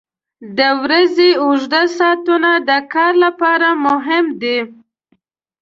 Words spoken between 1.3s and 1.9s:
اوږده